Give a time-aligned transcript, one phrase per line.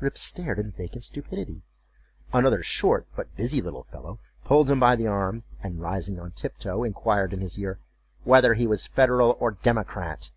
[0.00, 1.62] Rip stared in vacant stupidity.
[2.32, 6.82] Another short but busy little fellow pulled him by the arm, and, rising on tiptoe,
[6.82, 7.78] inquired in his ear,
[8.24, 10.32] "Whether he was Federal or Democrat?"